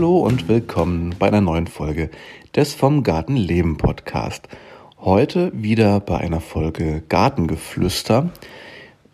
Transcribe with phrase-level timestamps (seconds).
[0.00, 2.08] Hallo und willkommen bei einer neuen Folge
[2.56, 4.48] des Vom Garten Leben Podcast.
[4.98, 8.30] Heute wieder bei einer Folge Gartengeflüster,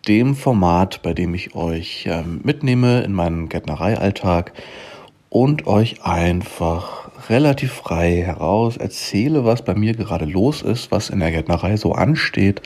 [0.07, 4.53] dem Format, bei dem ich euch äh, mitnehme in meinen Gärtnereialltag
[5.27, 11.19] und euch einfach relativ frei heraus erzähle, was bei mir gerade los ist, was in
[11.19, 12.61] der Gärtnerei so ansteht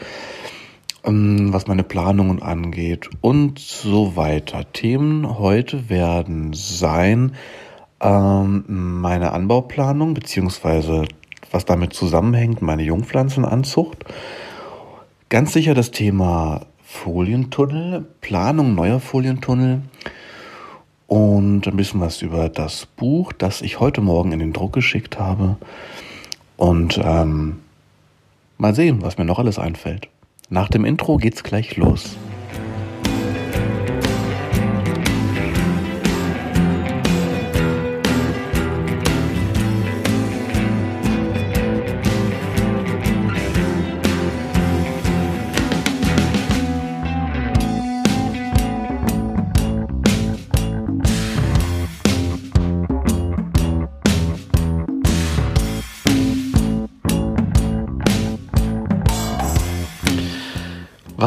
[1.03, 4.71] ähm, was meine Planungen angeht und so weiter.
[4.71, 7.33] Themen heute werden sein
[8.01, 11.05] ähm, meine Anbauplanung beziehungsweise
[11.51, 14.05] was damit zusammenhängt, meine Jungpflanzenanzucht.
[15.29, 19.81] Ganz sicher das Thema Folientunnel, Planung neuer Folientunnel
[21.07, 25.19] und ein bisschen was über das Buch, das ich heute Morgen in den Druck geschickt
[25.19, 25.57] habe.
[26.57, 27.59] Und ähm,
[28.57, 30.07] mal sehen, was mir noch alles einfällt.
[30.49, 32.17] Nach dem Intro geht's gleich los.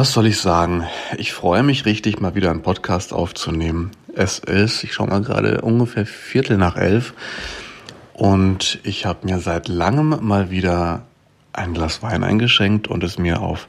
[0.05, 0.83] Was soll ich sagen?
[1.17, 3.89] Ich freue mich richtig, mal wieder einen Podcast aufzunehmen.
[4.13, 7.15] Es ist, ich schaue mal gerade, ungefähr Viertel nach elf.
[8.13, 11.01] Und ich habe mir seit langem mal wieder
[11.53, 13.67] ein Glas Wein eingeschenkt und es mir auf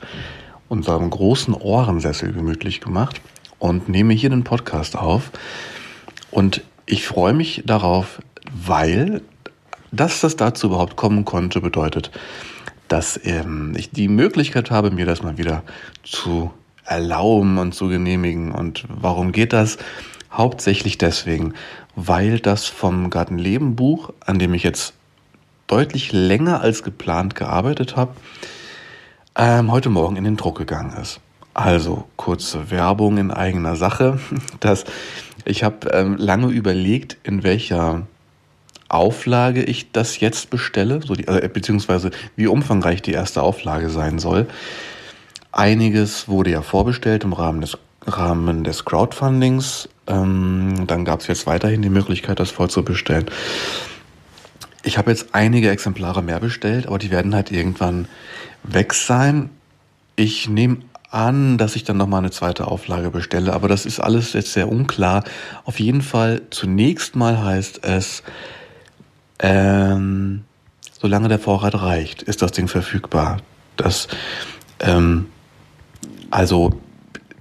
[0.68, 3.22] unserem großen Ohrensessel gemütlich gemacht
[3.58, 5.30] und nehme hier den Podcast auf.
[6.30, 8.20] Und ich freue mich darauf,
[8.52, 9.22] weil,
[9.90, 12.10] dass das dazu überhaupt kommen konnte, bedeutet,
[12.88, 15.62] dass ähm, ich die Möglichkeit habe, mir das mal wieder
[16.02, 16.50] zu
[16.84, 18.52] erlauben und zu genehmigen.
[18.52, 19.78] Und warum geht das?
[20.30, 21.54] Hauptsächlich deswegen,
[21.94, 24.94] weil das vom Gartenleben Buch, an dem ich jetzt
[25.66, 28.14] deutlich länger als geplant gearbeitet habe,
[29.34, 31.20] ähm, heute Morgen in den Druck gegangen ist.
[31.54, 34.18] Also kurze Werbung in eigener Sache.
[34.60, 34.84] dass
[35.44, 38.06] ich habe ähm, lange überlegt, in welcher
[38.88, 44.18] Auflage ich das jetzt bestelle, so die, äh, beziehungsweise wie umfangreich die erste Auflage sein
[44.18, 44.46] soll.
[45.52, 49.88] Einiges wurde ja vorbestellt im Rahmen des, Rahmen des Crowdfundings.
[50.06, 53.26] Ähm, dann gab es jetzt weiterhin die Möglichkeit, das vorzubestellen.
[54.82, 58.06] Ich habe jetzt einige Exemplare mehr bestellt, aber die werden halt irgendwann
[58.62, 59.50] weg sein.
[60.14, 60.78] Ich nehme
[61.10, 64.68] an, dass ich dann nochmal eine zweite Auflage bestelle, aber das ist alles jetzt sehr
[64.68, 65.24] unklar.
[65.64, 68.22] Auf jeden Fall, zunächst mal heißt es,
[69.38, 70.44] ähm,
[71.00, 73.38] solange der Vorrat reicht, ist das Ding verfügbar.
[73.76, 74.08] Das,
[74.80, 75.26] ähm,
[76.30, 76.80] also,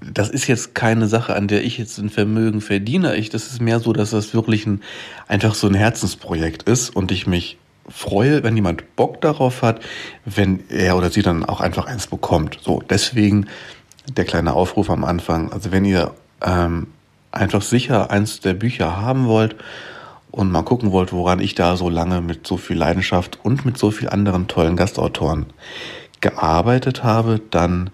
[0.02, 3.16] das ist jetzt keine Sache, an der ich jetzt ein Vermögen verdiene.
[3.16, 4.82] Ich, das ist mehr so, dass das wirklich ein,
[5.28, 7.58] einfach so ein Herzensprojekt ist und ich mich
[7.88, 9.80] freue, wenn jemand Bock darauf hat,
[10.26, 12.60] wenn er oder sie dann auch einfach eins bekommt.
[12.62, 13.48] So, deswegen
[14.10, 15.52] der kleine Aufruf am Anfang.
[15.52, 16.14] Also wenn ihr
[16.44, 16.88] ähm,
[17.32, 19.56] einfach sicher eins der Bücher haben wollt
[20.36, 23.78] und mal gucken wollt, woran ich da so lange mit so viel Leidenschaft und mit
[23.78, 25.46] so viel anderen tollen Gastautoren
[26.20, 27.90] gearbeitet habe, dann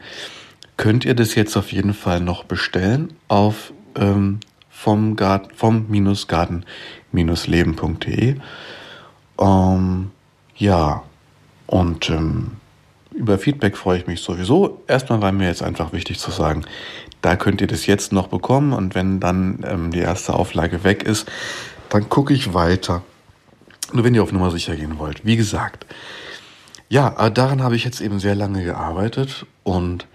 [0.75, 5.85] könnt ihr das jetzt auf jeden Fall noch bestellen auf ähm, vom Garten, vom
[6.27, 6.65] Garten
[7.11, 8.35] Leben.de.
[9.39, 10.11] Ähm,
[10.55, 11.03] ja,
[11.67, 12.51] und ähm,
[13.13, 14.81] über Feedback freue ich mich sowieso.
[14.87, 16.63] Erstmal war mir jetzt einfach wichtig zu sagen,
[17.21, 21.03] da könnt ihr das jetzt noch bekommen und wenn dann ähm, die erste Auflage weg
[21.03, 21.29] ist,
[21.91, 23.03] dann gucke ich weiter.
[23.93, 25.25] Nur wenn ihr auf Nummer sicher gehen wollt.
[25.25, 25.85] Wie gesagt,
[26.89, 30.07] ja, äh, daran habe ich jetzt eben sehr lange gearbeitet und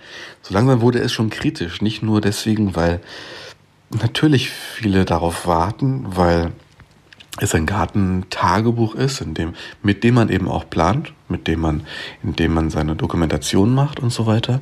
[0.42, 1.82] so langsam wurde es schon kritisch.
[1.82, 3.00] Nicht nur deswegen, weil
[3.90, 6.52] natürlich viele darauf warten, weil
[7.38, 11.87] es ein Gartentagebuch ist, in dem, mit dem man eben auch plant, mit dem man,
[12.22, 14.61] in dem man seine Dokumentation macht und so weiter.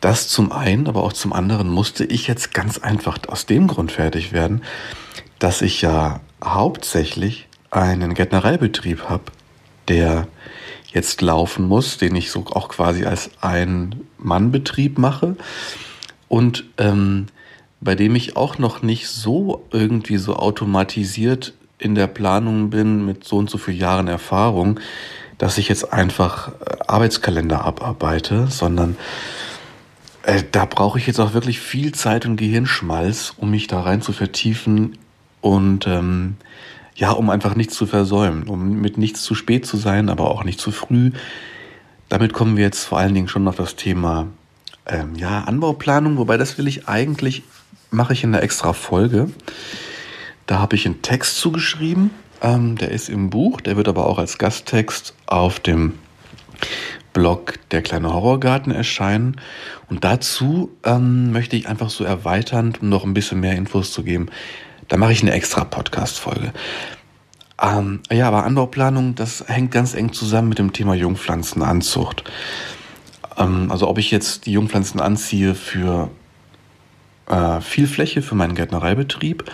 [0.00, 3.90] Das zum einen, aber auch zum anderen musste ich jetzt ganz einfach aus dem Grund
[3.90, 4.62] fertig werden,
[5.42, 9.24] dass ich ja hauptsächlich einen Gärtnereibetrieb habe,
[9.88, 10.28] der
[10.92, 15.36] jetzt laufen muss, den ich so auch quasi als Ein-Mann-Betrieb mache.
[16.28, 17.26] Und ähm,
[17.80, 23.24] bei dem ich auch noch nicht so irgendwie so automatisiert in der Planung bin mit
[23.24, 24.78] so und so vielen Jahren Erfahrung,
[25.38, 28.96] dass ich jetzt einfach äh, Arbeitskalender abarbeite, sondern
[30.22, 34.02] äh, da brauche ich jetzt auch wirklich viel Zeit und Gehirnschmalz, um mich da rein
[34.02, 34.98] zu vertiefen
[35.42, 36.36] und ähm,
[36.94, 40.44] ja, um einfach nichts zu versäumen, um mit nichts zu spät zu sein, aber auch
[40.44, 41.10] nicht zu früh.
[42.08, 44.28] Damit kommen wir jetzt vor allen Dingen schon auf das Thema
[44.86, 47.42] ähm, ja, Anbauplanung, wobei das will ich eigentlich,
[47.90, 49.30] mache ich in einer extra Folge.
[50.46, 52.10] Da habe ich einen Text zugeschrieben.
[52.40, 55.94] Ähm, der ist im Buch, der wird aber auch als Gasttext auf dem
[57.12, 59.40] Blog Der kleine Horrorgarten erscheinen.
[59.88, 64.02] Und dazu ähm, möchte ich einfach so erweiternd, um noch ein bisschen mehr Infos zu
[64.02, 64.28] geben,
[64.92, 66.52] da mache ich eine extra Podcast-Folge.
[67.62, 72.24] Ähm, ja, aber Anbauplanung, das hängt ganz eng zusammen mit dem Thema Jungpflanzenanzucht.
[73.38, 76.10] Ähm, also ob ich jetzt die Jungpflanzen anziehe für
[77.26, 79.50] äh, viel Fläche für meinen Gärtnereibetrieb,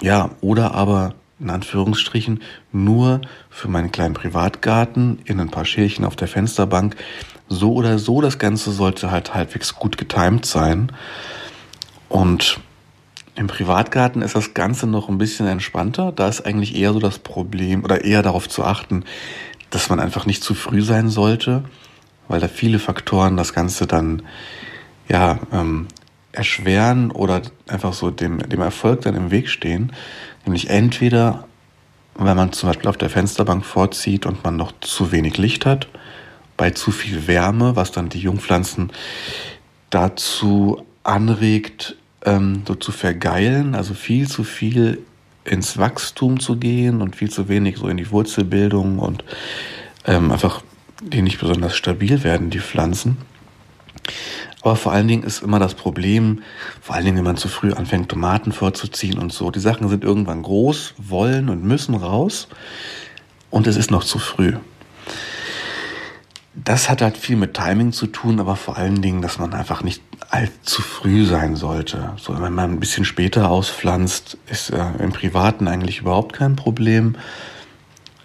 [0.00, 2.40] ja, oder aber in Anführungsstrichen
[2.72, 3.20] nur
[3.50, 6.96] für meinen kleinen Privatgarten in ein paar Schälchen auf der Fensterbank.
[7.50, 10.92] So oder so, das Ganze sollte halt halbwegs gut getimt sein.
[12.08, 12.58] Und
[13.40, 16.12] im Privatgarten ist das Ganze noch ein bisschen entspannter.
[16.12, 19.04] Da ist eigentlich eher so das Problem oder eher darauf zu achten,
[19.70, 21.64] dass man einfach nicht zu früh sein sollte,
[22.28, 24.24] weil da viele Faktoren das Ganze dann
[25.08, 25.88] ja ähm,
[26.32, 29.92] erschweren oder einfach so dem, dem Erfolg dann im Weg stehen.
[30.44, 31.48] Nämlich entweder,
[32.16, 35.88] wenn man zum Beispiel auf der Fensterbank vorzieht und man noch zu wenig Licht hat,
[36.58, 38.92] bei zu viel Wärme, was dann die Jungpflanzen
[39.88, 44.98] dazu anregt, ähm, so zu vergeilen, also viel zu viel
[45.44, 49.24] ins Wachstum zu gehen und viel zu wenig so in die Wurzelbildung und
[50.04, 50.62] ähm, einfach
[51.02, 53.16] die nicht besonders stabil werden, die Pflanzen.
[54.62, 56.42] Aber vor allen Dingen ist immer das Problem,
[56.82, 59.50] vor allen Dingen, wenn man zu früh anfängt, Tomaten vorzuziehen und so.
[59.50, 62.48] Die Sachen sind irgendwann groß, wollen und müssen raus
[63.48, 64.54] und es ist noch zu früh.
[66.54, 69.82] Das hat halt viel mit Timing zu tun, aber vor allen Dingen, dass man einfach
[69.82, 72.14] nicht allzu früh sein sollte.
[72.16, 77.16] So, wenn man ein bisschen später auspflanzt, ist äh, im Privaten eigentlich überhaupt kein Problem.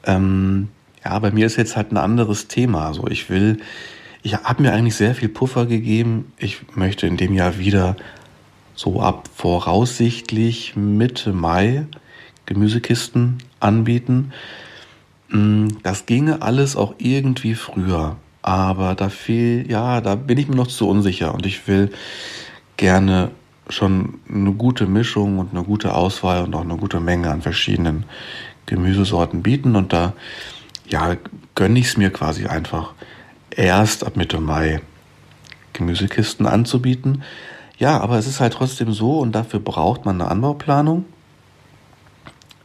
[0.05, 0.69] Ähm,
[1.03, 2.93] ja, bei mir ist jetzt halt ein anderes Thema.
[2.93, 3.57] So, ich will
[4.25, 6.33] ich habe mir eigentlich sehr viel Puffer gegeben.
[6.39, 7.95] Ich möchte in dem Jahr wieder
[8.73, 11.85] so ab voraussichtlich Mitte Mai
[12.47, 14.31] Gemüsekisten anbieten.
[15.29, 20.55] Mm, das ginge alles auch irgendwie früher, aber da fehl, ja, da bin ich mir
[20.55, 21.91] noch zu unsicher und ich will
[22.77, 23.31] gerne
[23.69, 28.05] schon eine gute Mischung und eine gute Auswahl und auch eine gute Menge an verschiedenen
[28.67, 30.13] Gemüsesorten bieten und da
[30.87, 31.15] ja
[31.55, 32.93] gönne ich es mir quasi einfach
[33.49, 34.79] erst ab Mitte Mai
[35.73, 37.23] Gemüsekisten anzubieten.
[37.79, 41.05] Ja, aber es ist halt trotzdem so und dafür braucht man eine Anbauplanung,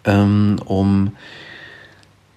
[0.04, 1.12] ähm, um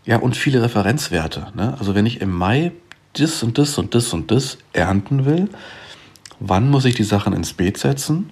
[0.05, 1.47] ja und viele Referenzwerte.
[1.55, 1.75] Ne?
[1.77, 2.71] Also wenn ich im Mai
[3.13, 5.49] das und das und das und das ernten will,
[6.39, 8.31] wann muss ich die Sachen ins Beet setzen?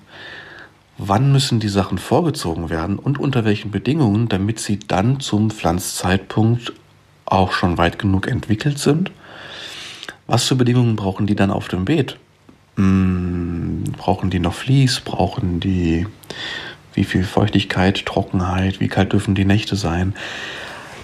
[0.98, 6.74] Wann müssen die Sachen vorgezogen werden und unter welchen Bedingungen, damit sie dann zum Pflanzzeitpunkt
[7.26, 9.12] auch schon weit genug entwickelt sind?
[10.28, 12.18] Was für Bedingungen brauchen die dann auf dem Beet?
[12.76, 15.00] Hm, brauchen die noch Vlies?
[15.00, 16.06] Brauchen die
[16.94, 18.80] wie viel Feuchtigkeit, Trockenheit?
[18.80, 20.14] Wie kalt dürfen die Nächte sein?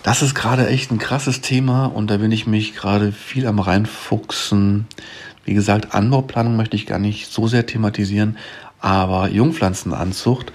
[0.03, 3.59] Das ist gerade echt ein krasses Thema und da bin ich mich gerade viel am
[3.59, 4.87] reinfuchsen.
[5.43, 8.37] Wie gesagt, Anbauplanung möchte ich gar nicht so sehr thematisieren,
[8.79, 10.53] aber Jungpflanzenanzucht,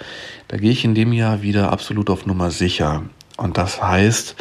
[0.49, 3.03] da gehe ich in dem Jahr wieder absolut auf Nummer sicher.
[3.37, 4.37] Und das heißt,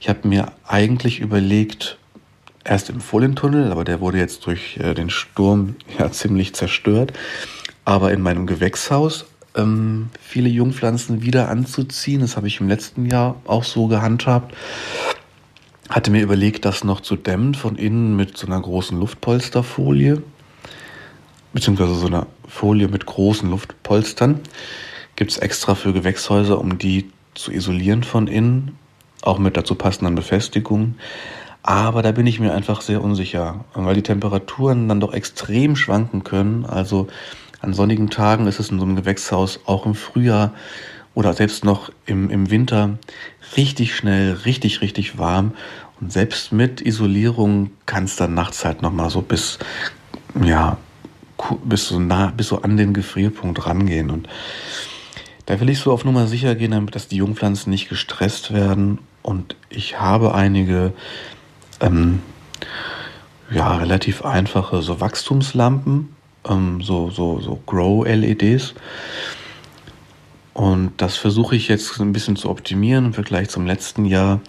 [0.00, 1.98] ich habe mir eigentlich überlegt,
[2.66, 7.12] erst im Folientunnel, aber der wurde jetzt durch äh, den Sturm ja ziemlich zerstört.
[7.84, 9.26] Aber in meinem Gewächshaus
[9.56, 12.20] ähm, viele Jungpflanzen wieder anzuziehen.
[12.20, 14.54] Das habe ich im letzten Jahr auch so gehandhabt.
[15.88, 20.22] Hatte mir überlegt, das noch zu dämmen von innen mit so einer großen Luftpolsterfolie,
[21.52, 24.40] beziehungsweise so einer Folie mit großen Luftpolstern.
[25.14, 28.76] Gibt es extra für Gewächshäuser, um die zu isolieren von innen,
[29.22, 30.96] auch mit dazu passenden Befestigungen.
[31.62, 36.22] Aber da bin ich mir einfach sehr unsicher, weil die Temperaturen dann doch extrem schwanken
[36.22, 36.64] können.
[36.64, 37.08] Also
[37.60, 40.52] an sonnigen Tagen ist es in so einem Gewächshaus auch im Frühjahr
[41.14, 42.98] oder selbst noch im, im Winter
[43.56, 45.52] richtig schnell, richtig, richtig warm.
[46.00, 49.58] Und selbst mit Isolierung kann es dann nachts halt nochmal so bis,
[50.40, 50.76] ja,
[51.64, 54.10] bis so nah, bis so an den Gefrierpunkt rangehen.
[54.10, 54.28] Und
[55.46, 58.98] da will ich so auf Nummer sicher gehen, damit dass die Jungpflanzen nicht gestresst werden.
[59.22, 60.92] Und ich habe einige
[61.80, 62.20] ähm,
[63.50, 66.15] ja, relativ einfache so Wachstumslampen,
[66.48, 68.74] ähm, so, so, so Grow-LEDs.
[70.54, 74.40] Und das versuche ich jetzt ein bisschen zu optimieren im Vergleich zum letzten Jahr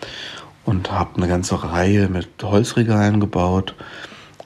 [0.63, 3.75] und habe eine ganze Reihe mit Holzregalen gebaut,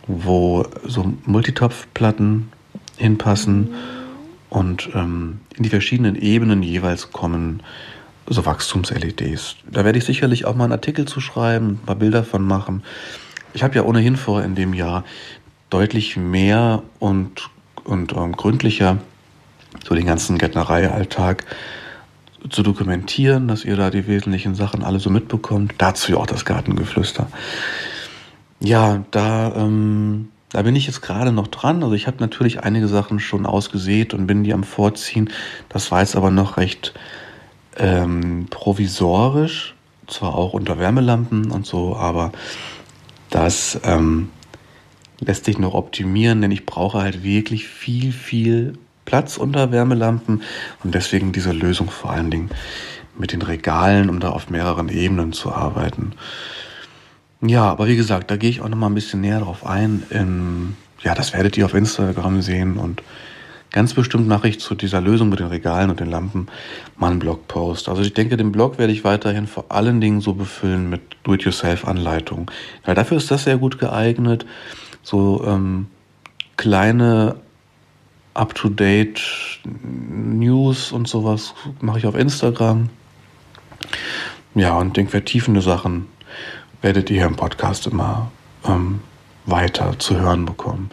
[0.07, 2.51] wo so Multitopfplatten
[2.97, 3.75] hinpassen
[4.49, 7.63] und ähm, in die verschiedenen Ebenen jeweils kommen
[8.27, 9.57] so Wachstums-LEDs.
[9.69, 12.83] Da werde ich sicherlich auch mal einen Artikel zu schreiben, ein paar Bilder von machen.
[13.53, 15.03] Ich habe ja ohnehin vor, in dem Jahr
[15.71, 17.49] deutlich mehr und,
[17.83, 18.99] und ähm, gründlicher
[19.83, 21.45] so den ganzen Gärtnereialltag
[22.49, 25.73] zu dokumentieren, dass ihr da die wesentlichen Sachen alle so mitbekommt.
[25.77, 27.27] Dazu auch das Gartengeflüster.
[28.59, 31.81] Ja, da, ähm, da bin ich jetzt gerade noch dran.
[31.83, 35.29] Also ich habe natürlich einige Sachen schon ausgesät und bin die am Vorziehen.
[35.69, 36.93] Das war jetzt aber noch recht
[37.77, 39.75] ähm, provisorisch,
[40.07, 42.31] zwar auch unter Wärmelampen und so, aber
[43.29, 44.29] das ähm,
[45.21, 48.73] lässt sich noch optimieren, denn ich brauche halt wirklich viel, viel
[49.05, 50.41] Platz unter Wärmelampen
[50.83, 52.49] und deswegen diese Lösung vor allen Dingen
[53.17, 56.13] mit den Regalen, um da auf mehreren Ebenen zu arbeiten.
[57.41, 60.03] Ja, aber wie gesagt, da gehe ich auch noch mal ein bisschen näher drauf ein.
[60.09, 63.01] In, ja, das werdet ihr auf Instagram sehen und
[63.71, 66.47] ganz bestimmt mache ich zu dieser Lösung mit den Regalen und den Lampen
[66.97, 67.89] mal einen Blogpost.
[67.89, 72.45] Also ich denke, den Blog werde ich weiterhin vor allen Dingen so befüllen mit Do-it-yourself-Anleitungen.
[72.85, 74.45] Weil dafür ist das sehr gut geeignet.
[75.03, 75.87] So ähm,
[76.57, 77.35] kleine
[78.33, 79.21] up-to-date
[79.63, 82.89] News und sowas mache ich auf Instagram.
[84.55, 86.07] Ja, und den vertiefende Sachen
[86.81, 88.31] werdet ihr im Podcast immer
[88.65, 89.01] ähm,
[89.45, 90.89] weiter zu hören bekommen.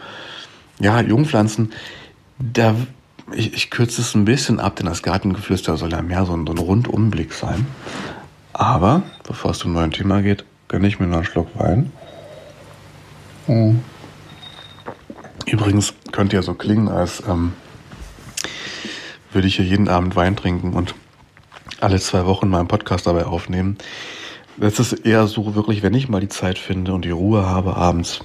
[0.79, 1.73] Ja, Jungpflanzen,
[2.39, 2.75] da,
[3.33, 6.45] ich, ich kürze es ein bisschen ab, denn das Gartengeflüster soll ja mehr so ein,
[6.45, 7.67] so ein Rundumblick sein.
[8.53, 11.91] Aber bevor es zum neuen Thema geht, gönne ich mir noch einen Schluck Wein.
[13.47, 13.83] Mhm.
[15.51, 17.53] Übrigens könnte ja so klingen, als ähm,
[19.31, 20.95] würde ich hier jeden Abend Wein trinken und
[21.79, 23.77] alle zwei Wochen meinen Podcast dabei aufnehmen.
[24.57, 27.75] Das ist eher so wirklich, wenn ich mal die Zeit finde und die Ruhe habe,
[27.75, 28.19] abends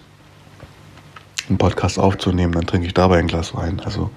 [1.48, 3.80] einen Podcast aufzunehmen, dann trinke ich dabei ein Glas Wein.
[3.84, 4.10] Also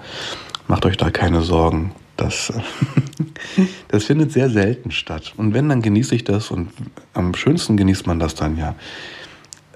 [0.66, 1.92] macht euch da keine Sorgen.
[2.16, 2.52] Das,
[3.88, 5.34] das findet sehr selten statt.
[5.36, 6.70] Und wenn, dann genieße ich das und
[7.14, 8.74] am schönsten genießt man das dann ja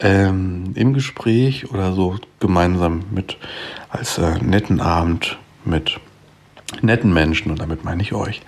[0.02, 3.38] ähm, im Gespräch oder so gemeinsam mit
[3.88, 6.00] als äh, netten Abend mit
[6.80, 8.40] netten Menschen und damit meine ich euch.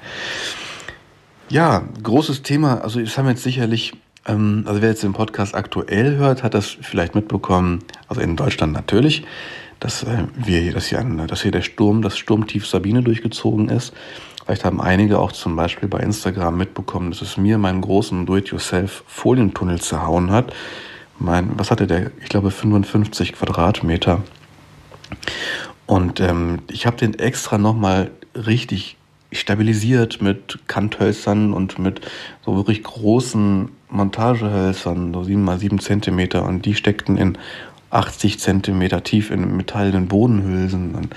[1.49, 2.81] Ja, großes Thema.
[2.81, 3.93] Also das haben jetzt sicherlich,
[4.27, 7.81] ähm, also wer jetzt den Podcast aktuell hört, hat das vielleicht mitbekommen.
[8.09, 9.25] Also in Deutschland natürlich,
[9.79, 13.93] dass äh, wir, dass hier, ein, dass hier der Sturm, das Sturmtief Sabine durchgezogen ist.
[14.45, 19.81] Vielleicht haben einige auch zum Beispiel bei Instagram mitbekommen, dass es mir meinen großen Do-it-yourself-Folientunnel
[19.81, 20.53] zerhauen hat
[21.19, 22.11] mein, was hatte der?
[22.23, 24.23] Ich glaube 55 Quadratmeter.
[25.87, 28.97] Und ähm, ich habe den extra nochmal richtig
[29.33, 32.01] stabilisiert mit Kanthölzern und mit
[32.45, 36.45] so wirklich großen Montagehölzern, so 7 mal 7 Zentimeter.
[36.45, 37.39] Und die steckten in
[37.91, 40.95] 80 Zentimeter tief in metallenen Bodenhülsen.
[40.95, 41.15] Und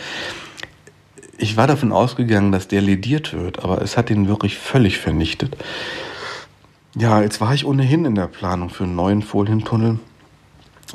[1.37, 5.57] ich war davon ausgegangen, dass der lediert wird, aber es hat ihn wirklich völlig vernichtet.
[6.95, 9.99] Ja, jetzt war ich ohnehin in der Planung für einen neuen Folientunnel.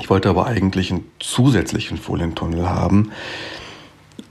[0.01, 3.13] Ich wollte aber eigentlich einen zusätzlichen Folientunnel haben,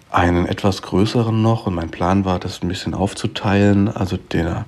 [0.09, 3.87] einen etwas größeren noch und mein Plan war, das ein bisschen aufzuteilen.
[3.87, 4.65] Also der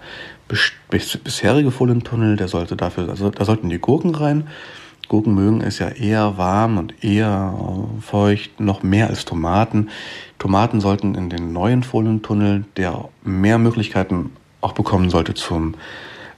[0.89, 4.47] bisherige Folientunnel, der sollte dafür, also da sollten die Gurken rein.
[5.09, 7.53] Gurken mögen es ja eher warm und eher
[7.99, 9.89] feucht, noch mehr als Tomaten.
[10.39, 14.31] Tomaten sollten in den neuen Folientunnel, der mehr Möglichkeiten
[14.61, 15.75] auch bekommen sollte zum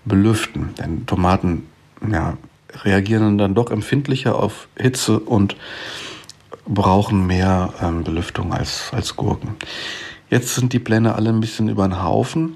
[0.05, 0.73] belüften.
[0.77, 1.67] Denn Tomaten
[2.11, 2.37] ja,
[2.83, 5.55] reagieren dann doch empfindlicher auf Hitze und
[6.67, 9.55] brauchen mehr ähm, Belüftung als, als Gurken.
[10.29, 12.55] Jetzt sind die Pläne alle ein bisschen über den Haufen.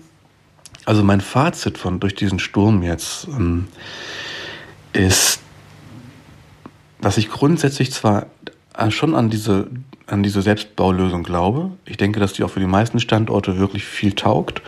[0.85, 3.67] Also mein Fazit von durch diesen Sturm jetzt ähm,
[4.93, 5.41] ist,
[6.99, 8.25] dass ich grundsätzlich zwar
[8.89, 9.67] schon an diese,
[10.07, 11.71] an diese Selbstbaulösung glaube.
[11.85, 14.61] Ich denke, dass die auch für die meisten Standorte wirklich viel taugt.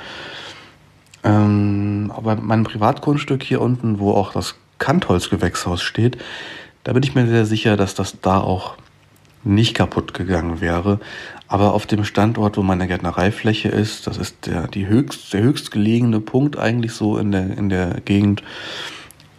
[1.23, 1.80] Ähm,
[2.17, 6.17] aber mein Privatgrundstück hier unten, wo auch das Kantholzgewächshaus steht,
[6.83, 8.75] da bin ich mir sehr sicher, dass das da auch
[9.43, 10.99] nicht kaputt gegangen wäre.
[11.47, 16.19] Aber auf dem Standort, wo meine Gärtnereifläche ist, das ist der, die höchst, der höchstgelegene
[16.19, 18.43] Punkt eigentlich so in der, in der Gegend.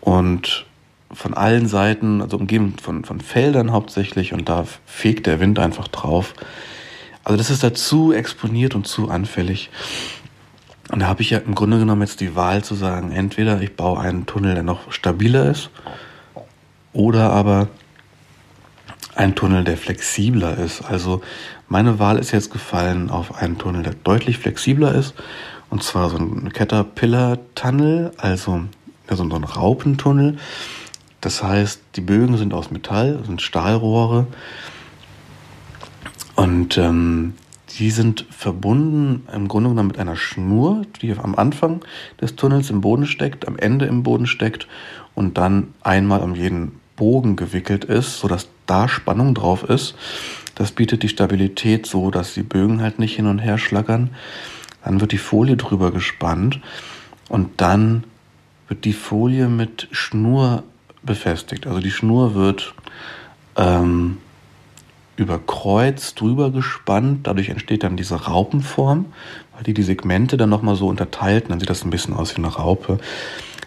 [0.00, 0.67] Und
[1.12, 5.88] von allen Seiten, also umgeben von, von Feldern hauptsächlich, und da fegt der Wind einfach
[5.88, 6.35] drauf.
[7.25, 9.71] Also das ist da zu exponiert und zu anfällig.
[10.93, 13.77] Und da habe ich ja im Grunde genommen jetzt die Wahl zu sagen, entweder ich
[13.77, 15.71] baue einen Tunnel, der noch stabiler ist,
[16.93, 17.69] oder aber
[19.15, 20.83] ein Tunnel, der flexibler ist.
[20.83, 21.23] Also
[21.67, 25.15] meine Wahl ist jetzt gefallen auf einen Tunnel, der deutlich flexibler ist.
[25.71, 28.65] Und zwar so ein Caterpillar-Tunnel, also
[29.11, 30.37] so ein Raupentunnel.
[31.23, 34.27] Das heißt, die Bögen sind aus Metall, sind Stahlrohre.
[36.37, 37.33] Und ähm,
[37.79, 41.85] die sind verbunden im Grunde genommen mit einer Schnur, die am Anfang
[42.21, 44.67] des Tunnels im Boden steckt, am Ende im Boden steckt
[45.14, 49.95] und dann einmal um jeden Bogen gewickelt ist, sodass da Spannung drauf ist.
[50.55, 54.11] Das bietet die Stabilität so, dass die Bögen halt nicht hin und her schlackern.
[54.85, 56.61] Dann wird die Folie drüber gespannt
[57.29, 58.05] und dann
[58.69, 60.64] wird die Folie mit Schnur
[61.02, 61.67] befestigt.
[61.67, 62.75] Also die Schnur wird
[63.57, 64.19] ähm,
[65.16, 67.26] über Kreuz drüber gespannt.
[67.26, 69.07] Dadurch entsteht dann diese Raupenform,
[69.54, 71.50] weil die die Segmente dann nochmal so unterteilt.
[71.50, 72.99] Dann sieht das ein bisschen aus wie eine Raupe.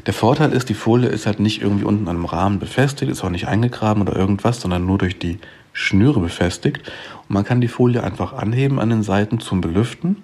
[0.06, 3.24] Der Vorteil ist, die Folie ist halt nicht irgendwie unten an einem Rahmen befestigt, ist
[3.24, 5.40] auch nicht eingegraben oder irgendwas, sondern nur durch die
[5.72, 6.92] Schnüre befestigt.
[7.28, 10.24] Und man kann die Folie einfach anheben an den Seiten zum Belüften.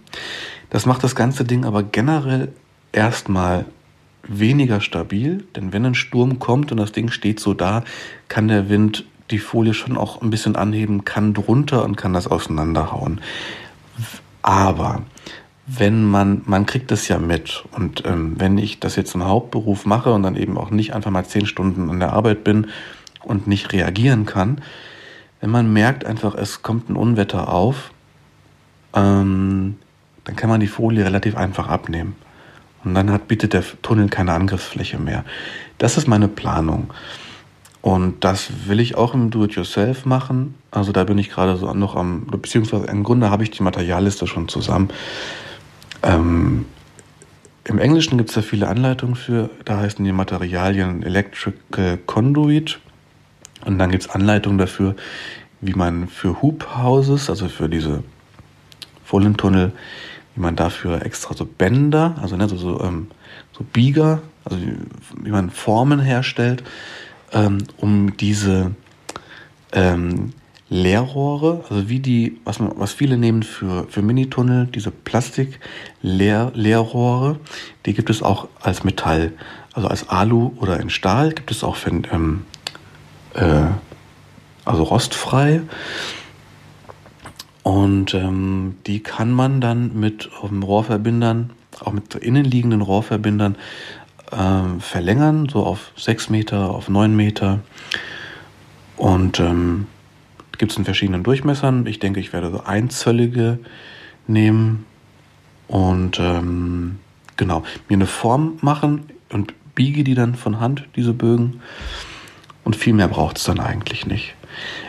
[0.70, 2.50] Das macht das ganze Ding aber generell
[2.92, 3.66] erstmal
[4.24, 7.84] weniger stabil, denn wenn ein Sturm kommt und das Ding steht so da,
[8.28, 12.28] kann der Wind die Folie schon auch ein bisschen anheben, kann drunter und kann das
[12.28, 13.22] auseinanderhauen.
[14.42, 15.04] Aber
[15.68, 19.86] wenn man, man kriegt das ja mit und ähm, wenn ich das jetzt im Hauptberuf
[19.86, 22.68] mache und dann eben auch nicht einfach mal zehn Stunden an der Arbeit bin
[23.24, 24.62] und nicht reagieren kann,
[25.40, 27.92] wenn man merkt einfach, es kommt ein Unwetter auf,
[28.94, 29.78] ähm,
[30.24, 32.16] dann kann man die Folie relativ einfach abnehmen.
[32.84, 35.24] Und dann hat, bietet der Tunnel keine Angriffsfläche mehr.
[35.78, 36.92] Das ist meine Planung.
[37.82, 40.56] Und das will ich auch im Do-it-yourself machen.
[40.70, 44.28] Also da bin ich gerade so noch am, beziehungsweise im Grunde habe ich die Materialliste
[44.28, 44.90] schon zusammen.
[46.04, 46.66] Ähm,
[47.64, 49.50] Im Englischen gibt es da viele Anleitungen für.
[49.66, 52.80] Da heißen die Materialien Electrical Conduit.
[53.66, 54.96] Und dann gibt es Anleitungen dafür,
[55.62, 58.04] wie man für Hoop Houses, also für diese
[59.06, 59.72] Fohlentunnel,
[60.36, 63.08] wie man dafür extra so Bänder, also ne, so, so, ähm,
[63.52, 64.76] so Bieger, also wie,
[65.24, 66.64] wie, man Formen herstellt,
[67.34, 68.72] ähm, um diese
[69.72, 70.34] ähm,
[70.70, 77.38] Leerrohre, also wie die, was, man, was viele nehmen für, für Minitunnel, diese Plastik-Leerrohre,
[77.86, 79.34] die gibt es auch als Metall,
[79.74, 82.46] also als Alu oder in Stahl, gibt es auch für, ähm,
[83.34, 83.66] äh,
[84.64, 85.64] also rostfrei.
[87.64, 91.50] Und ähm, die kann man dann mit ähm, Rohrverbindern,
[91.82, 93.58] auch mit innenliegenden Rohrverbindern
[94.32, 97.60] ähm, verlängern, so auf 6 Meter, auf 9 Meter.
[98.98, 99.88] Und ähm,
[100.58, 101.86] gibt es in verschiedenen Durchmessern.
[101.88, 103.60] Ich denke, ich werde so einzöllige
[104.28, 104.86] nehmen
[105.68, 107.00] und ähm,
[107.38, 111.62] genau mir eine Form machen und biege die dann von Hand, diese Bögen.
[112.64, 114.36] Und viel mehr braucht es dann eigentlich nicht.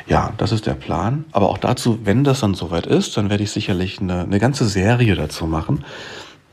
[0.07, 1.25] Ja, das ist der Plan.
[1.33, 4.67] Aber auch dazu, wenn das dann soweit ist, dann werde ich sicherlich eine, eine ganze
[4.67, 5.85] Serie dazu machen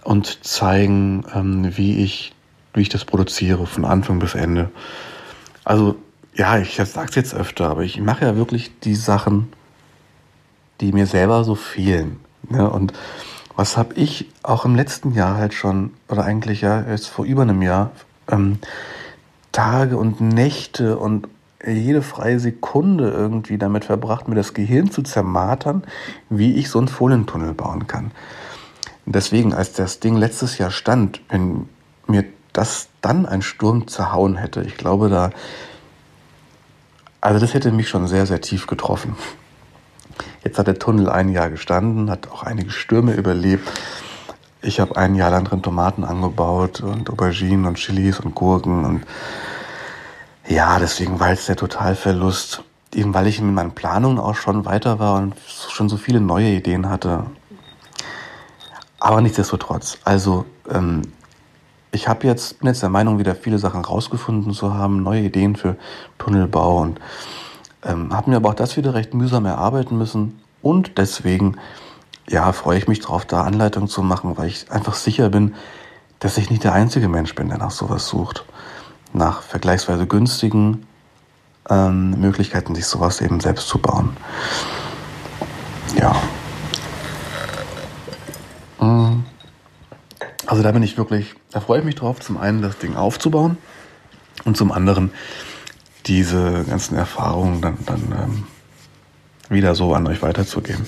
[0.03, 2.33] und zeigen, ähm, wie, ich,
[2.73, 4.69] wie ich das produziere, von Anfang bis Ende.
[5.63, 5.95] Also,
[6.33, 9.51] ja, ich sage es jetzt öfter, aber ich mache ja wirklich die Sachen,
[10.79, 12.19] die mir selber so fehlen.
[12.49, 12.69] Ne?
[12.69, 12.93] Und
[13.55, 17.41] was habe ich auch im letzten Jahr halt schon, oder eigentlich ja jetzt vor über
[17.41, 17.91] einem Jahr,
[18.29, 18.59] ähm,
[19.51, 21.27] Tage und Nächte und
[21.65, 25.83] jede freie Sekunde irgendwie damit verbracht, mir das Gehirn zu zermartern,
[26.29, 28.11] wie ich so einen Folientunnel bauen kann.
[29.05, 31.67] Deswegen, als das Ding letztes Jahr stand, wenn
[32.07, 35.31] mir das dann ein Sturm zerhauen hätte, ich glaube, da,
[37.21, 39.15] also das hätte mich schon sehr, sehr tief getroffen.
[40.43, 43.69] Jetzt hat der Tunnel ein Jahr gestanden, hat auch einige Stürme überlebt.
[44.61, 49.05] Ich habe ein Jahr lang drin Tomaten angebaut und Auberginen und Chilis und Gurken und
[50.47, 54.97] ja, deswegen war jetzt der Totalverlust, eben weil ich in meinen Planungen auch schon weiter
[54.97, 55.35] war und
[55.69, 57.27] schon so viele neue Ideen hatte.
[58.99, 61.03] Aber nichtsdestotrotz, also ähm,
[61.91, 65.55] ich habe jetzt, bin jetzt der Meinung, wieder viele Sachen rausgefunden zu haben, neue Ideen
[65.55, 65.75] für
[66.17, 66.99] Tunnelbau und
[67.83, 71.57] ähm, habe mir aber auch das wieder recht mühsam erarbeiten müssen und deswegen
[72.27, 75.55] ja, freue ich mich drauf, da Anleitungen zu machen, weil ich einfach sicher bin,
[76.19, 78.45] dass ich nicht der einzige Mensch bin, der nach sowas sucht
[79.13, 80.85] nach vergleichsweise günstigen
[81.69, 84.15] ähm, Möglichkeiten, sich sowas eben selbst zu bauen.
[85.99, 86.15] Ja.
[90.49, 93.59] Also da bin ich wirklich, da freue ich mich drauf, zum einen das Ding aufzubauen
[94.45, 95.11] und zum anderen
[96.07, 98.47] diese ganzen Erfahrungen dann, dann ähm,
[99.47, 100.87] wieder so an euch weiterzugeben.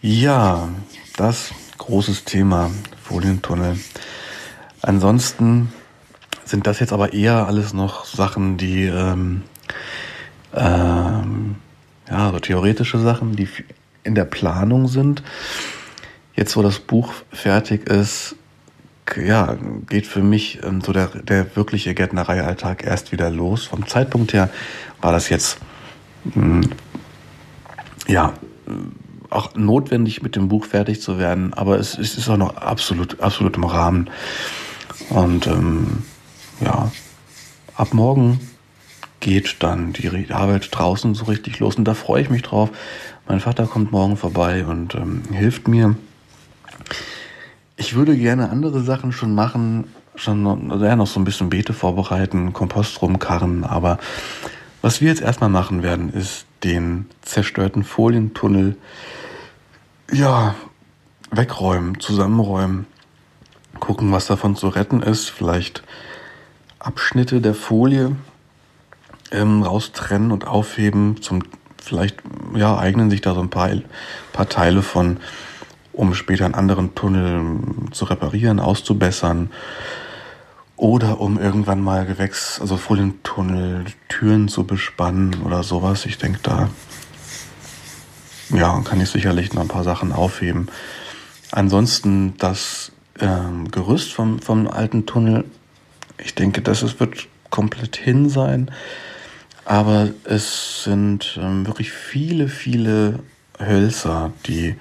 [0.00, 0.70] Ja,
[1.18, 2.70] das großes Thema
[3.02, 3.78] Folientunnel.
[4.80, 5.70] Ansonsten
[6.46, 9.42] sind das jetzt aber eher alles noch Sachen, die ähm,
[10.54, 11.56] ähm,
[12.08, 13.46] ja, so theoretische Sachen, die
[14.04, 15.22] in der Planung sind.
[16.36, 18.36] Jetzt, wo das Buch fertig ist,
[19.16, 19.56] ja,
[19.88, 23.64] geht für mich ähm, so der, der wirkliche Gärtnereialltag erst wieder los.
[23.64, 24.50] Vom Zeitpunkt her
[25.00, 25.58] war das jetzt
[26.24, 26.70] mh, hm,
[28.08, 28.32] ja
[29.30, 33.20] auch notwendig, mit dem Buch fertig zu werden, aber es, es ist auch noch absolut,
[33.20, 34.08] absolut im Rahmen.
[35.10, 36.04] Und ähm,
[36.60, 36.90] ja,
[37.74, 38.40] ab morgen
[39.20, 42.70] geht dann die Arbeit draußen so richtig los und da freue ich mich drauf.
[43.26, 45.96] Mein Vater kommt morgen vorbei und ähm, hilft mir.
[47.76, 49.84] Ich würde gerne andere Sachen schon machen,
[50.14, 53.98] schon ja, noch so ein bisschen Beete vorbereiten, Kompost rumkarren, aber
[54.80, 58.76] was wir jetzt erstmal machen werden, ist den zerstörten Folientunnel
[60.12, 60.54] ja
[61.30, 62.86] wegräumen, zusammenräumen,
[63.80, 65.82] gucken, was davon zu retten ist, vielleicht
[66.78, 68.14] Abschnitte der Folie
[69.30, 71.22] ähm, raustrennen und aufheben.
[71.22, 71.42] Zum
[71.82, 72.18] vielleicht
[72.54, 73.70] ja eignen sich da so ein paar,
[74.32, 75.18] paar Teile von,
[75.94, 77.58] um später einen anderen Tunnel
[77.92, 79.50] zu reparieren, auszubessern
[80.76, 86.04] oder um irgendwann mal Gewächs, also Folientunnel, Türen zu bespannen oder sowas.
[86.04, 86.68] Ich denke, da
[88.50, 90.68] ja, kann ich sicherlich noch ein paar Sachen aufheben.
[91.52, 95.44] Ansonsten das ähm, Gerüst vom, vom alten Tunnel,
[96.18, 98.70] ich denke, das ist, wird komplett hin sein.
[99.64, 103.20] Aber es sind ähm, wirklich viele, viele
[103.58, 104.76] Hölzer, die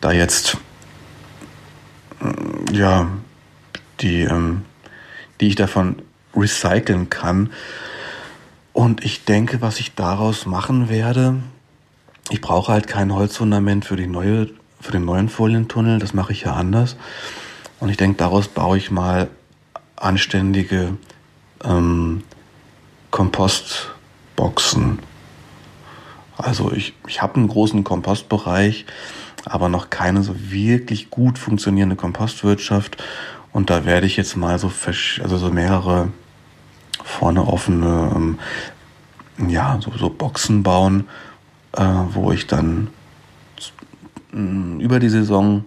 [0.00, 0.56] da jetzt,
[2.20, 3.08] äh, ja,
[4.00, 4.64] die, ähm,
[5.40, 6.02] die ich davon
[6.34, 7.50] recyceln kann.
[8.72, 11.36] Und ich denke, was ich daraus machen werde,
[12.30, 14.48] ich brauche halt kein Holzfundament für die neue,
[14.80, 15.98] für den neuen Folientunnel.
[15.98, 16.96] Das mache ich ja anders.
[17.80, 19.28] Und ich denke, daraus baue ich mal
[19.96, 20.96] anständige
[21.64, 22.22] ähm,
[23.10, 25.00] Kompostboxen.
[26.36, 28.86] Also ich, ich habe einen großen Kompostbereich,
[29.44, 33.02] aber noch keine so wirklich gut funktionierende Kompostwirtschaft.
[33.52, 34.70] Und da werde ich jetzt mal so,
[35.22, 36.08] also so mehrere
[37.02, 38.38] vorne offene ähm,
[39.48, 41.08] ja, so, so Boxen bauen,
[41.72, 42.88] äh, wo ich dann
[44.32, 45.64] über die Saison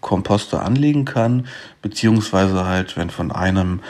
[0.00, 1.46] Komposte anlegen kann,
[1.82, 3.80] beziehungsweise halt, wenn von einem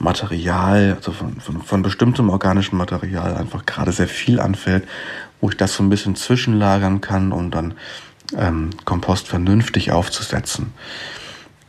[0.00, 4.88] Material, also von, von, von bestimmtem organischem Material einfach gerade sehr viel anfällt,
[5.40, 7.74] wo ich das so ein bisschen zwischenlagern kann, um dann
[8.36, 10.72] ähm, Kompost vernünftig aufzusetzen.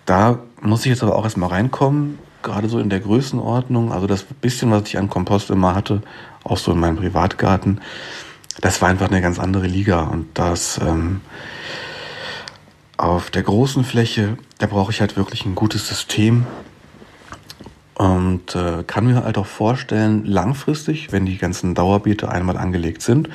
[0.06, 3.92] Da muss ich jetzt aber auch erstmal reinkommen, gerade so in der Größenordnung.
[3.92, 6.02] Also das bisschen, was ich an Kompost immer hatte,
[6.44, 7.82] auch so in meinem Privatgarten,
[8.62, 10.04] das war einfach eine ganz andere Liga.
[10.04, 11.22] Und das ähm,
[12.98, 16.46] auf der großen Fläche, da brauche ich halt wirklich ein gutes System.
[18.02, 23.30] Und äh, kann mir halt auch vorstellen, langfristig, wenn die ganzen Dauerbeete einmal angelegt sind,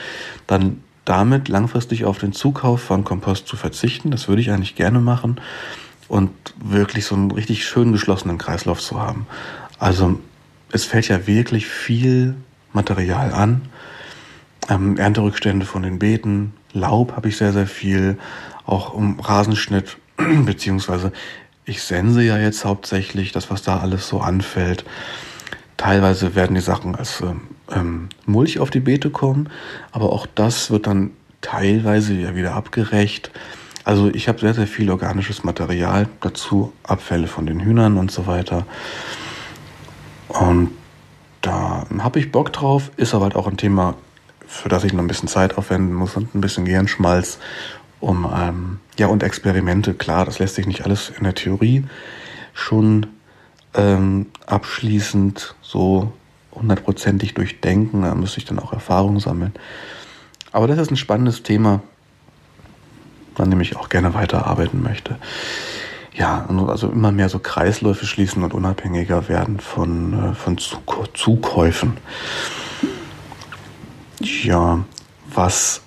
[0.48, 4.10] dann damit langfristig auf den Zukauf von Kompost zu verzichten.
[4.10, 5.40] Das würde ich eigentlich gerne machen
[6.08, 9.28] und wirklich so einen richtig schön geschlossenen Kreislauf zu haben.
[9.78, 10.18] Also
[10.72, 12.34] es fällt ja wirklich viel
[12.72, 13.62] Material an
[14.68, 18.18] ähm, Ernterückstände von den Beeten, Laub habe ich sehr, sehr viel,
[18.64, 19.96] auch um Rasenschnitt,
[20.44, 21.12] beziehungsweise
[21.66, 24.84] ich sense ja jetzt hauptsächlich das, was da alles so anfällt.
[25.76, 29.50] Teilweise werden die Sachen als ähm, ähm Mulch auf die Beete kommen,
[29.90, 33.30] aber auch das wird dann teilweise ja wieder abgerecht.
[33.84, 38.26] Also ich habe sehr, sehr viel organisches Material dazu, Abfälle von den Hühnern und so
[38.26, 38.66] weiter.
[40.28, 40.70] Und
[41.42, 43.94] da habe ich Bock drauf, ist aber halt auch ein Thema,
[44.46, 47.38] für das ich noch ein bisschen Zeit aufwenden muss und ein bisschen Gehirnschmalz,
[48.00, 49.94] um, ähm, ja, und Experimente.
[49.94, 51.84] Klar, das lässt sich nicht alles in der Theorie
[52.52, 53.06] schon
[53.74, 56.12] ähm, abschließend so
[56.52, 58.02] hundertprozentig durchdenken.
[58.02, 59.52] Da müsste ich dann auch Erfahrung sammeln.
[60.52, 61.82] Aber das ist ein spannendes Thema,
[63.36, 65.16] an dem ich auch gerne weiterarbeiten möchte.
[66.14, 71.98] Ja, also immer mehr so Kreisläufe schließen und unabhängiger werden von, äh, von Zukäufen.
[74.20, 74.82] Ja,
[75.26, 75.82] was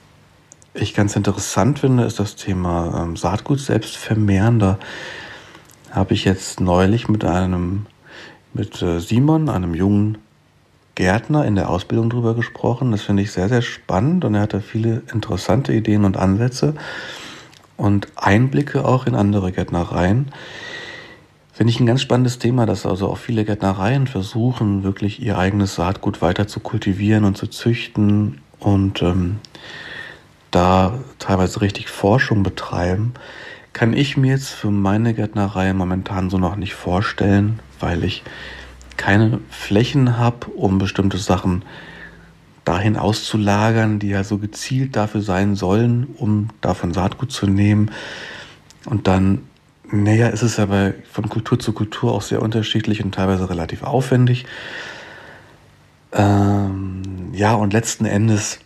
[0.83, 4.59] ich ganz interessant finde, ist das Thema ähm, Saatgut selbst vermehren.
[4.59, 4.77] Da
[5.91, 7.85] habe ich jetzt neulich mit einem,
[8.53, 10.17] mit äh, Simon, einem jungen
[10.95, 12.91] Gärtner in der Ausbildung drüber gesprochen.
[12.91, 16.75] Das finde ich sehr, sehr spannend und er hat da viele interessante Ideen und Ansätze
[17.77, 20.31] und Einblicke auch in andere Gärtnereien.
[21.53, 25.75] Finde ich ein ganz spannendes Thema, dass also auch viele Gärtnereien versuchen, wirklich ihr eigenes
[25.75, 29.39] Saatgut weiter zu kultivieren und zu züchten und ähm,
[30.51, 33.13] da teilweise richtig Forschung betreiben.
[33.73, 38.23] Kann ich mir jetzt für meine Gärtnerei momentan so noch nicht vorstellen, weil ich
[38.97, 41.63] keine Flächen habe, um bestimmte Sachen
[42.65, 47.91] dahin auszulagern, die ja so gezielt dafür sein sollen, um davon Saatgut zu nehmen.
[48.85, 49.43] Und dann
[49.91, 54.45] naja, es ist aber von Kultur zu Kultur auch sehr unterschiedlich und teilweise relativ aufwendig.
[56.11, 58.59] Ähm, ja, und letzten Endes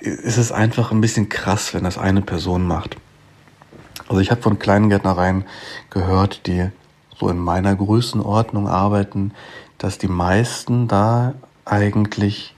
[0.00, 2.96] ist es einfach ein bisschen krass, wenn das eine Person macht.
[4.08, 5.44] Also ich habe von kleinen Gärtnereien
[5.90, 6.70] gehört, die
[7.18, 9.32] so in meiner Größenordnung arbeiten,
[9.78, 12.54] dass die meisten da eigentlich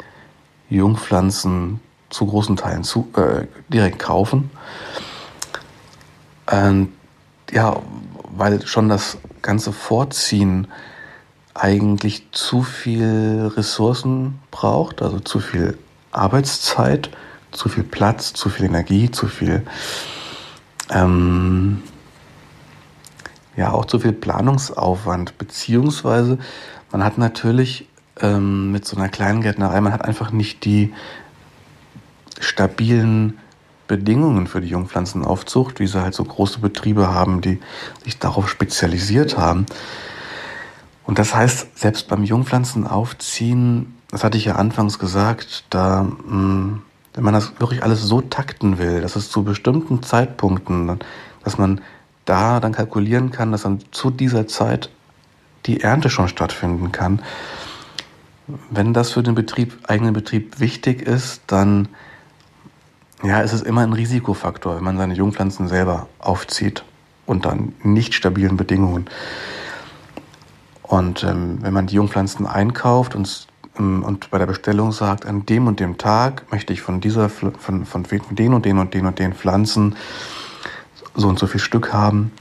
[0.68, 4.50] Jungpflanzen zu großen Teilen zu, äh, direkt kaufen.
[6.50, 6.92] Und
[7.50, 7.80] ja,
[8.36, 10.68] weil schon das ganze Vorziehen
[11.54, 15.78] eigentlich zu viel Ressourcen braucht, also zu viel
[16.12, 17.10] Arbeitszeit,
[17.52, 19.62] zu viel Platz, zu viel Energie, zu viel,
[20.90, 21.82] ähm,
[23.56, 26.38] ja, auch zu viel Planungsaufwand, beziehungsweise
[26.92, 27.88] man hat natürlich
[28.20, 30.92] ähm, mit so einer kleinen Gärtnerei, man hat einfach nicht die
[32.40, 33.38] stabilen
[33.88, 37.58] Bedingungen für die Jungpflanzenaufzucht, wie sie halt so große Betriebe haben, die
[38.04, 39.66] sich darauf spezialisiert haben.
[41.04, 46.82] Und das heißt, selbst beim Jungpflanzenaufziehen, das hatte ich ja anfangs gesagt, da, hm,
[47.18, 51.00] wenn man das wirklich alles so takten will, dass es zu bestimmten Zeitpunkten,
[51.42, 51.80] dass man
[52.24, 54.88] da dann kalkulieren kann, dass dann zu dieser Zeit
[55.66, 57.20] die Ernte schon stattfinden kann.
[58.70, 61.88] Wenn das für den Betrieb, eigenen Betrieb wichtig ist, dann
[63.24, 66.84] ja, ist es immer ein Risikofaktor, wenn man seine Jungpflanzen selber aufzieht
[67.26, 69.06] unter nicht stabilen Bedingungen.
[70.84, 73.48] Und ähm, wenn man die Jungpflanzen einkauft und,
[73.78, 77.54] und bei der Bestellung sagt, an dem und dem Tag möchte ich von dieser, von,
[77.86, 79.96] von den und den und den und den Pflanzen
[81.14, 82.32] so und so viel Stück haben.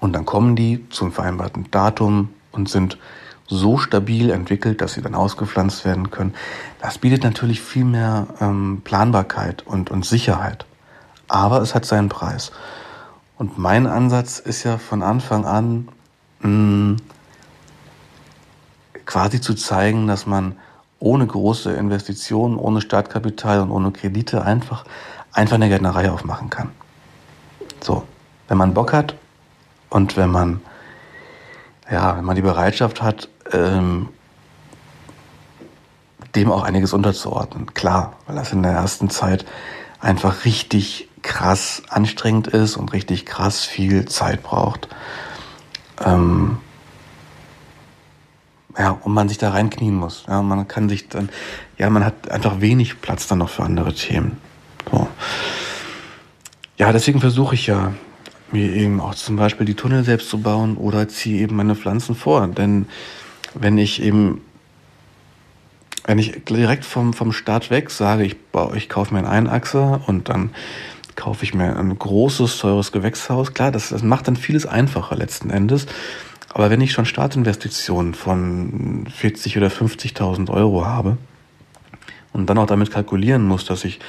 [0.00, 2.98] Und dann kommen die zum vereinbarten Datum und sind
[3.46, 6.34] so stabil entwickelt, dass sie dann ausgepflanzt werden können.
[6.80, 10.66] Das bietet natürlich viel mehr ähm, Planbarkeit und, und Sicherheit.
[11.26, 12.52] Aber es hat seinen Preis.
[13.38, 15.88] Und mein Ansatz ist ja von Anfang an,
[16.40, 16.96] mh, mm,
[19.08, 20.58] quasi zu zeigen, dass man
[21.00, 24.84] ohne große Investitionen, ohne Startkapital und ohne Kredite einfach,
[25.32, 26.70] einfach eine Gärtnerei aufmachen kann.
[27.80, 28.04] So,
[28.48, 29.14] wenn man Bock hat
[29.88, 30.60] und wenn man,
[31.90, 34.10] ja, wenn man die Bereitschaft hat, ähm,
[36.34, 37.72] dem auch einiges unterzuordnen.
[37.72, 39.46] Klar, weil das in der ersten Zeit
[40.00, 44.88] einfach richtig krass anstrengend ist und richtig krass viel Zeit braucht.
[46.04, 46.58] Ähm,
[48.78, 50.24] ja, und man sich da reinknien muss.
[50.28, 51.28] Ja, man kann sich dann,
[51.78, 54.38] ja, man hat einfach wenig Platz dann noch für andere Themen.
[54.90, 55.08] So.
[56.76, 57.92] Ja, deswegen versuche ich ja,
[58.52, 62.14] mir eben auch zum Beispiel die Tunnel selbst zu bauen oder ziehe eben meine Pflanzen
[62.14, 62.46] vor.
[62.46, 62.86] Denn
[63.54, 64.42] wenn ich eben,
[66.04, 70.02] wenn ich direkt vom, vom Start weg sage, ich, baue, ich kaufe mir einen Einachser
[70.06, 70.50] und dann
[71.16, 75.50] kaufe ich mir ein großes, teures Gewächshaus, klar, das, das macht dann vieles einfacher letzten
[75.50, 75.86] Endes.
[76.54, 81.18] Aber wenn ich schon Startinvestitionen von 40 oder 50.000 Euro habe
[82.32, 84.00] und dann auch damit kalkulieren muss, dass ich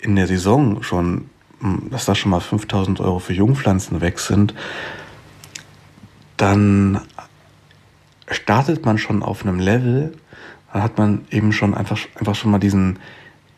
[0.00, 4.54] in der Saison schon, hm, dass da schon mal 5.000 Euro für Jungpflanzen weg sind,
[6.36, 7.00] dann
[8.28, 10.12] startet man schon auf einem Level,
[10.72, 12.98] dann hat man eben schon einfach, einfach schon mal diesen,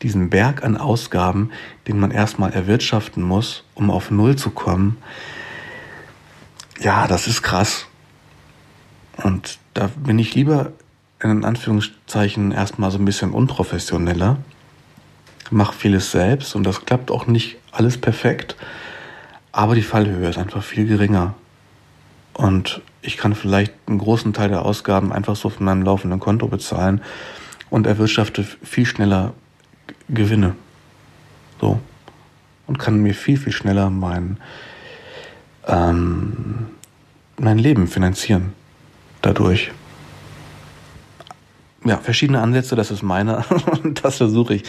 [0.02, 1.50] diesen Berg an Ausgaben,
[1.88, 4.96] den man erstmal erwirtschaften muss, um auf Null zu kommen.
[6.80, 7.86] Ja, das ist krass.
[9.22, 10.72] Und da bin ich lieber
[11.22, 14.38] in Anführungszeichen erstmal so ein bisschen unprofessioneller,
[15.50, 18.56] mache vieles selbst und das klappt auch nicht alles perfekt,
[19.52, 21.34] aber die Fallhöhe ist einfach viel geringer.
[22.32, 26.46] Und ich kann vielleicht einen großen Teil der Ausgaben einfach so von meinem laufenden Konto
[26.46, 27.02] bezahlen
[27.68, 29.34] und erwirtschafte viel schneller
[30.08, 30.54] Gewinne.
[31.60, 31.80] So.
[32.66, 34.38] Und kann mir viel, viel schneller mein,
[35.66, 36.68] ähm,
[37.38, 38.54] mein Leben finanzieren
[39.22, 39.72] dadurch.
[41.84, 43.44] Ja, verschiedene Ansätze, das ist meiner
[43.82, 44.62] und das versuche ich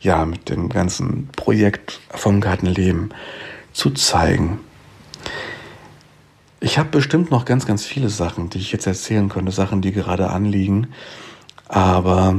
[0.00, 3.12] ja mit dem ganzen Projekt vom Gartenleben
[3.72, 4.60] zu zeigen.
[6.60, 9.92] Ich habe bestimmt noch ganz, ganz viele Sachen, die ich jetzt erzählen könnte, Sachen, die
[9.92, 10.88] gerade anliegen,
[11.68, 12.36] aber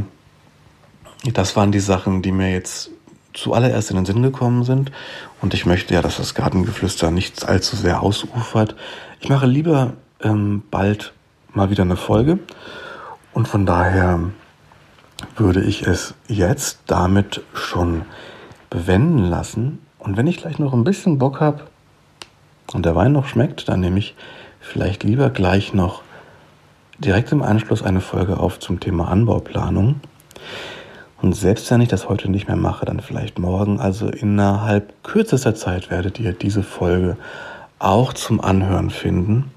[1.24, 2.90] das waren die Sachen, die mir jetzt
[3.34, 4.92] zuallererst in den Sinn gekommen sind.
[5.42, 8.76] Und ich möchte ja, dass das Gartengeflüster nicht allzu sehr ausufert.
[9.20, 11.14] Ich mache lieber ähm, bald
[11.56, 12.40] mal wieder eine Folge.
[13.34, 14.20] Und von daher
[15.38, 18.04] würde ich es jetzt damit schon
[18.70, 19.80] bewenden lassen.
[20.00, 21.62] Und wenn ich gleich noch ein bisschen Bock habe
[22.74, 24.16] und der Wein noch schmeckt, dann nehme ich
[24.60, 26.02] vielleicht lieber gleich noch
[26.98, 30.02] direkt im Anschluss eine Folge auf zum Thema Anbauplanung.
[31.22, 33.80] Und selbst wenn ich das heute nicht mehr mache, dann vielleicht morgen.
[33.80, 37.18] Also innerhalb kürzester Zeit werdet ihr diese Folge
[37.80, 39.52] auch zum Anhören finden.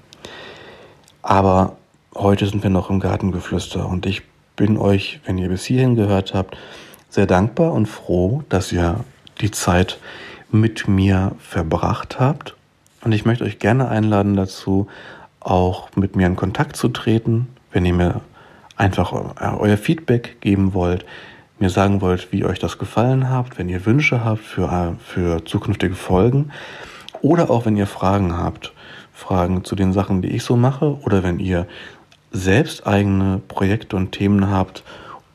[1.21, 1.77] Aber
[2.21, 4.23] Heute sind wir noch im Gartengeflüster und ich
[4.57, 6.57] bin euch, wenn ihr bis hierhin gehört habt,
[7.07, 9.05] sehr dankbar und froh, dass ihr
[9.39, 9.99] die Zeit
[10.51, 12.57] mit mir verbracht habt.
[13.05, 14.87] Und ich möchte euch gerne einladen dazu,
[15.39, 18.19] auch mit mir in Kontakt zu treten, wenn ihr mir
[18.75, 21.05] einfach euer Feedback geben wollt,
[21.57, 25.95] mir sagen wollt, wie euch das gefallen habt, wenn ihr Wünsche habt für, für zukünftige
[25.95, 26.51] Folgen
[27.21, 28.73] Oder auch wenn ihr Fragen habt,
[29.13, 31.65] Fragen zu den Sachen, die ich so mache, oder wenn ihr
[32.31, 34.83] selbst eigene Projekte und Themen habt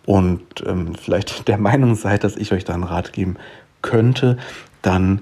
[0.07, 3.37] und ähm, vielleicht der Meinung seid, dass ich euch da einen Rat geben
[3.83, 4.39] könnte,
[4.83, 5.21] dann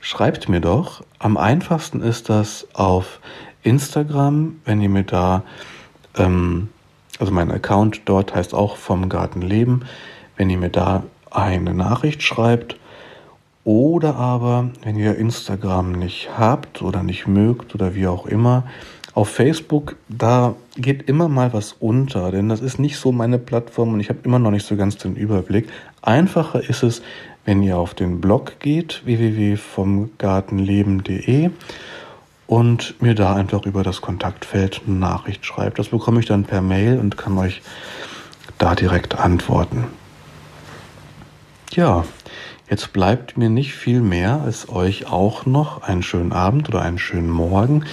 [0.00, 1.02] schreibt mir doch.
[1.18, 3.20] Am einfachsten ist das auf
[3.62, 5.42] Instagram, wenn ihr mir da,
[6.16, 6.68] ähm,
[7.18, 9.80] also mein Account dort heißt auch vom Garten Leben,
[10.36, 12.76] wenn ihr mir da eine Nachricht schreibt
[13.64, 18.62] oder aber, wenn ihr Instagram nicht habt oder nicht mögt oder wie auch immer,
[19.16, 23.94] auf Facebook, da geht immer mal was unter, denn das ist nicht so meine Plattform
[23.94, 25.70] und ich habe immer noch nicht so ganz den Überblick.
[26.02, 27.00] Einfacher ist es,
[27.46, 31.48] wenn ihr auf den Blog geht, www.vomgartenleben.de
[32.46, 35.78] und mir da einfach über das Kontaktfeld eine Nachricht schreibt.
[35.78, 37.62] Das bekomme ich dann per Mail und kann euch
[38.58, 39.86] da direkt antworten.
[41.72, 42.04] Ja,
[42.68, 46.98] Jetzt bleibt mir nicht viel mehr, als euch auch noch einen schönen Abend oder einen
[46.98, 47.84] schönen Morgen,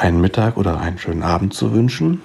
[0.00, 2.22] einen Mittag oder einen schönen Abend zu wünschen,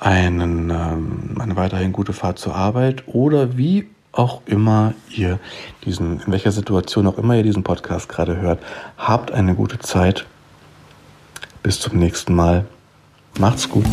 [0.00, 5.38] einen, ähm, eine weiterhin gute Fahrt zur Arbeit oder wie auch immer ihr
[5.84, 8.60] diesen, in welcher Situation auch immer ihr diesen Podcast gerade hört,
[8.96, 10.26] habt eine gute Zeit.
[11.62, 12.64] Bis zum nächsten Mal.
[13.38, 13.86] Macht's gut.